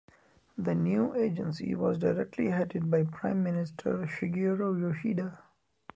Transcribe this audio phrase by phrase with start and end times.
[0.57, 5.43] The new agency was directly headed by Prime Minister Shigeru Yoshida.